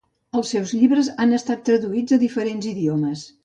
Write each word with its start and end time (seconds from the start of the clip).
Els 0.39 0.53
seus 0.55 0.71
llibres 0.77 1.11
han 1.25 1.37
estat 1.39 1.61
traduïts 1.69 2.17
a 2.17 2.21
diferents 2.27 2.73
idiomes. 2.75 3.29